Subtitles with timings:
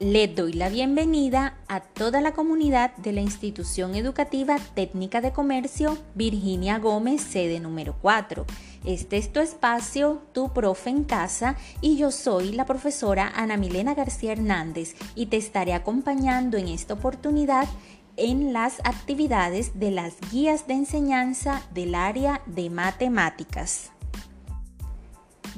[0.00, 5.98] Le doy la bienvenida a toda la comunidad de la institución educativa técnica de comercio
[6.14, 8.46] Virginia Gómez, sede número 4.
[8.84, 13.94] Este es tu espacio, tu profe en casa, y yo soy la profesora Ana Milena
[13.94, 17.66] García Hernández y te estaré acompañando en esta oportunidad
[18.16, 23.90] en las actividades de las guías de enseñanza del área de matemáticas.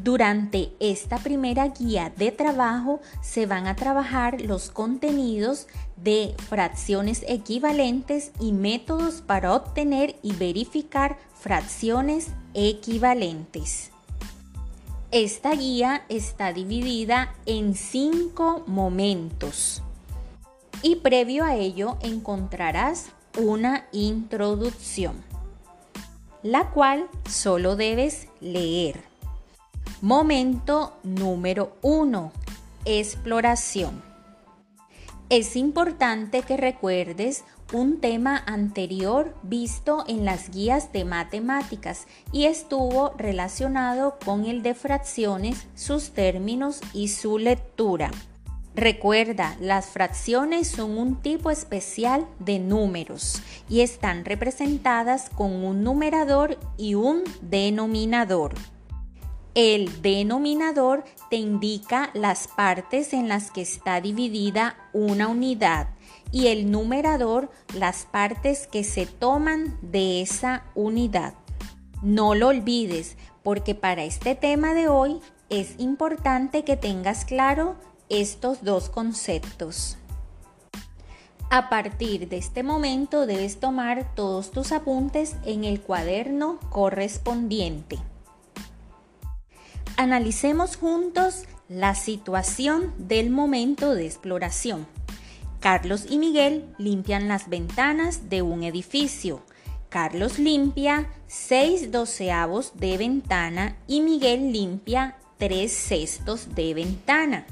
[0.02, 8.32] Durante esta primera guía de trabajo se van a trabajar los contenidos de fracciones equivalentes
[8.40, 13.90] y métodos para obtener y verificar fracciones equivalentes.
[15.10, 19.82] Esta guía está dividida en cinco momentos
[20.82, 25.22] y previo a ello encontrarás una introducción,
[26.42, 29.09] la cual solo debes leer.
[30.02, 32.32] Momento número 1.
[32.86, 34.02] Exploración.
[35.28, 37.44] Es importante que recuerdes
[37.74, 44.74] un tema anterior visto en las guías de matemáticas y estuvo relacionado con el de
[44.74, 48.10] fracciones, sus términos y su lectura.
[48.74, 56.58] Recuerda, las fracciones son un tipo especial de números y están representadas con un numerador
[56.78, 58.54] y un denominador.
[59.56, 65.88] El denominador te indica las partes en las que está dividida una unidad
[66.30, 71.34] y el numerador las partes que se toman de esa unidad.
[72.00, 77.74] No lo olvides porque para este tema de hoy es importante que tengas claro
[78.08, 79.96] estos dos conceptos.
[81.50, 87.98] A partir de este momento debes tomar todos tus apuntes en el cuaderno correspondiente.
[90.00, 94.86] Analicemos juntos la situación del momento de exploración.
[95.60, 99.42] Carlos y Miguel limpian las ventanas de un edificio.
[99.90, 107.44] Carlos limpia 6 doceavos de ventana y Miguel limpia 3 sextos de ventana.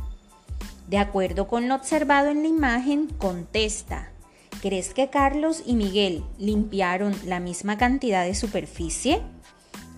[0.87, 4.11] De acuerdo con lo observado en la imagen, contesta.
[4.63, 9.21] ¿Crees que Carlos y Miguel limpiaron la misma cantidad de superficie?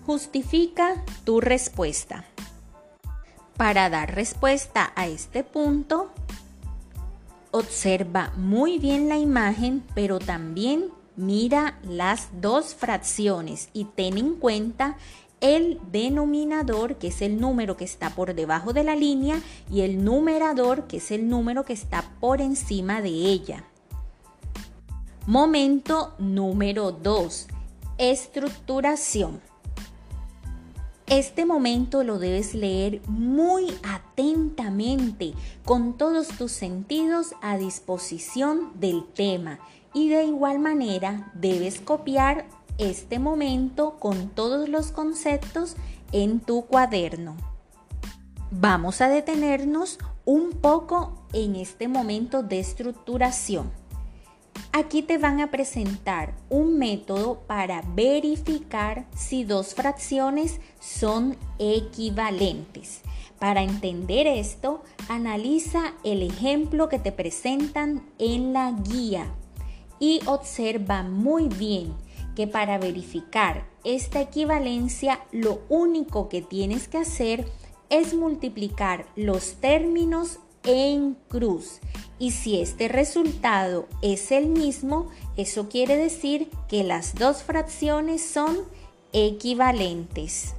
[0.05, 2.25] Justifica tu respuesta.
[3.61, 6.09] Para dar respuesta a este punto,
[7.51, 14.97] observa muy bien la imagen, pero también mira las dos fracciones y ten en cuenta
[15.41, 19.39] el denominador, que es el número que está por debajo de la línea,
[19.69, 23.65] y el numerador, que es el número que está por encima de ella.
[25.27, 27.45] Momento número 2.
[27.99, 29.50] Estructuración.
[31.11, 35.33] Este momento lo debes leer muy atentamente,
[35.65, 39.59] con todos tus sentidos a disposición del tema
[39.93, 42.45] y de igual manera debes copiar
[42.77, 45.75] este momento con todos los conceptos
[46.13, 47.35] en tu cuaderno.
[48.49, 53.80] Vamos a detenernos un poco en este momento de estructuración.
[54.73, 63.01] Aquí te van a presentar un método para verificar si dos fracciones son equivalentes.
[63.37, 69.25] Para entender esto, analiza el ejemplo que te presentan en la guía
[69.99, 71.93] y observa muy bien
[72.33, 77.45] que para verificar esta equivalencia lo único que tienes que hacer
[77.89, 81.79] es multiplicar los términos en cruz
[82.21, 88.59] y si este resultado es el mismo, eso quiere decir que las dos fracciones son
[89.11, 90.53] equivalentes.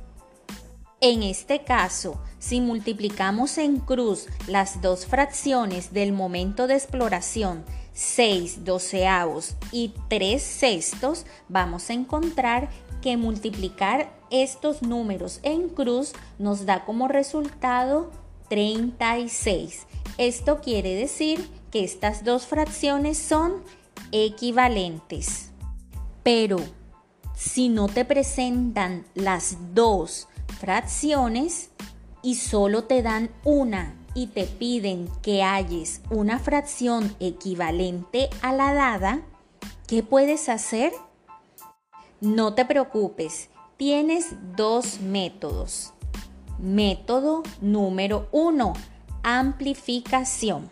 [1.00, 8.64] En este caso, si multiplicamos en cruz las dos fracciones del momento de exploración 6
[8.64, 12.70] doceavos y 3 sextos, vamos a encontrar
[13.02, 18.10] que multiplicar estos números en cruz nos da como resultado
[18.52, 19.86] 36.
[20.18, 23.62] Esto quiere decir que estas dos fracciones son
[24.10, 25.52] equivalentes.
[26.22, 26.58] Pero
[27.34, 30.28] si no te presentan las dos
[30.60, 31.70] fracciones
[32.22, 38.74] y solo te dan una y te piden que halles una fracción equivalente a la
[38.74, 39.22] dada,
[39.86, 40.92] ¿qué puedes hacer?
[42.20, 45.94] No te preocupes, tienes dos métodos.
[46.62, 48.74] Método número uno,
[49.24, 50.70] amplificación.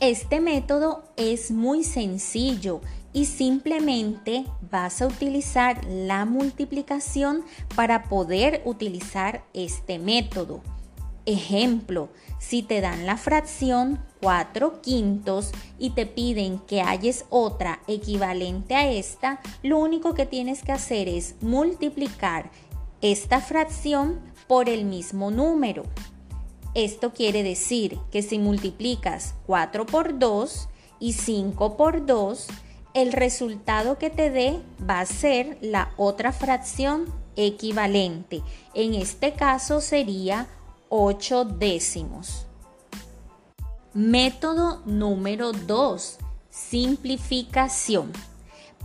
[0.00, 2.80] Este método es muy sencillo
[3.12, 7.44] y simplemente vas a utilizar la multiplicación
[7.76, 10.62] para poder utilizar este método.
[11.26, 18.74] Ejemplo, si te dan la fracción 4 quintos y te piden que halles otra equivalente
[18.74, 22.50] a esta, lo único que tienes que hacer es multiplicar
[23.04, 25.82] esta fracción por el mismo número.
[26.74, 30.68] Esto quiere decir que si multiplicas 4 por 2
[31.00, 32.46] y 5 por 2,
[32.94, 34.58] el resultado que te dé
[34.88, 37.04] va a ser la otra fracción
[37.36, 38.42] equivalente.
[38.72, 40.46] En este caso sería
[40.88, 42.46] 8 décimos.
[43.92, 46.18] Método número 2.
[46.48, 48.12] Simplificación.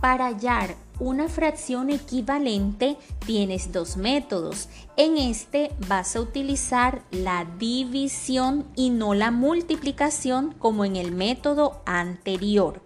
[0.00, 4.68] Para hallar una fracción equivalente tienes dos métodos.
[4.96, 11.82] En este vas a utilizar la división y no la multiplicación como en el método
[11.84, 12.82] anterior.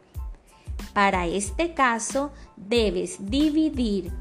[0.92, 4.12] Para este caso debes dividir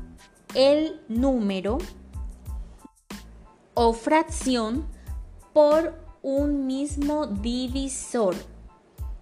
[0.54, 1.80] el número
[3.74, 4.86] o fracción
[5.51, 8.36] por un mismo divisor.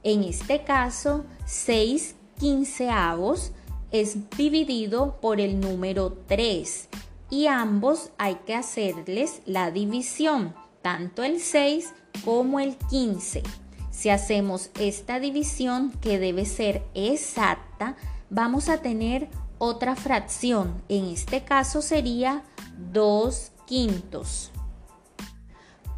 [0.03, 3.51] En este caso, 6 quinceavos
[3.91, 6.89] es dividido por el número 3
[7.29, 11.93] y ambos hay que hacerles la división, tanto el 6
[12.25, 13.43] como el 15.
[13.89, 17.95] Si hacemos esta división que debe ser exacta,
[18.29, 20.81] vamos a tener otra fracción.
[20.89, 22.43] En este caso sería
[22.93, 24.51] 2 quintos.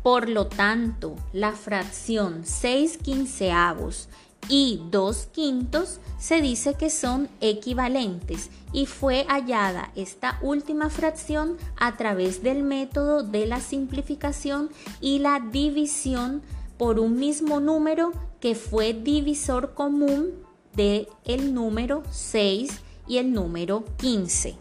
[0.04, 4.10] Por lo tanto, la fracción 6 quinceavos
[4.50, 11.98] y 2 quintos se dice que son equivalentes y fue hallada esta última fracción a
[11.98, 14.69] través del método de la simplificación
[15.01, 16.42] y la división
[16.78, 20.31] por un mismo número que fue divisor común
[20.75, 24.56] del el número 6 y el número 15.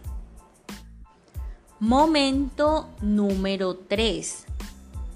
[1.80, 4.46] Momento número 3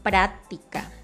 [0.07, 0.96] práctica.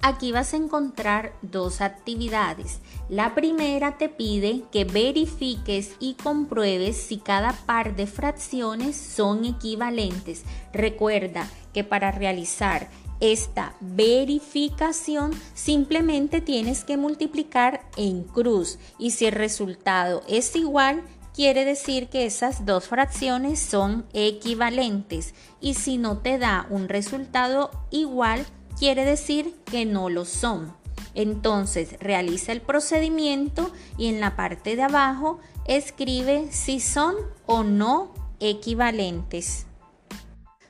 [0.00, 2.78] Aquí vas a encontrar dos actividades.
[3.08, 10.44] La primera te pide que verifiques y compruebes si cada par de fracciones son equivalentes.
[10.72, 12.88] Recuerda que para realizar
[13.20, 21.02] esta verificación simplemente tienes que multiplicar en cruz y si el resultado es igual
[21.34, 27.70] quiere decir que esas dos fracciones son equivalentes y si no te da un resultado
[27.90, 28.44] igual,
[28.78, 30.74] quiere decir que no lo son.
[31.14, 37.16] Entonces realiza el procedimiento y en la parte de abajo escribe si son
[37.46, 39.66] o no equivalentes.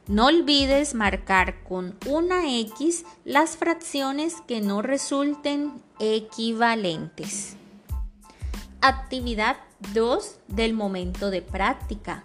[0.07, 7.57] No olvides marcar con una X las fracciones que no resulten equivalentes.
[8.81, 9.59] Actividad
[9.93, 12.25] 2 del momento de práctica.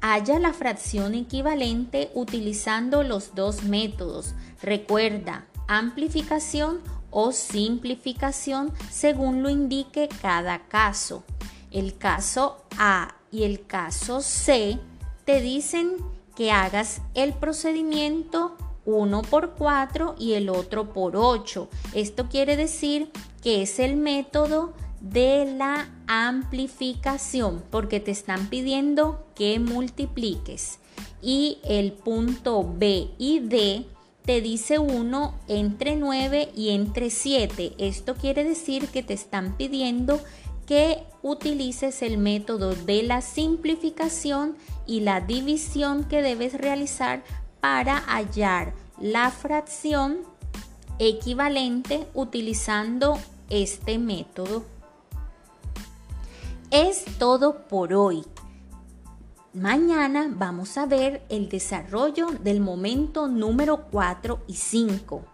[0.00, 4.34] Halla la fracción equivalente utilizando los dos métodos.
[4.62, 6.80] Recuerda, amplificación
[7.10, 11.22] o simplificación según lo indique cada caso.
[11.70, 14.78] El caso A y el caso C
[15.24, 15.96] te dicen
[16.34, 18.56] que hagas el procedimiento
[18.86, 21.68] uno por 4 y el otro por 8.
[21.94, 23.10] Esto quiere decir
[23.42, 30.78] que es el método de la amplificación porque te están pidiendo que multipliques
[31.22, 33.86] y el punto B y D
[34.24, 37.74] te dice uno entre 9 y entre 7.
[37.78, 40.20] Esto quiere decir que te están pidiendo
[40.66, 47.24] que utilices el método de la simplificación y la división que debes realizar
[47.60, 50.18] para hallar la fracción
[50.98, 54.64] equivalente utilizando este método.
[56.70, 58.24] Es todo por hoy.
[59.52, 65.24] Mañana vamos a ver el desarrollo del momento número 4 y 5.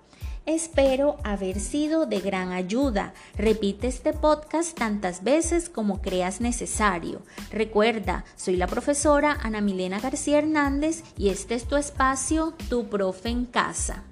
[0.47, 3.13] Espero haber sido de gran ayuda.
[3.37, 7.21] Repite este podcast tantas veces como creas necesario.
[7.51, 13.29] Recuerda, soy la profesora Ana Milena García Hernández y este es tu espacio, tu profe
[13.29, 14.05] en casa.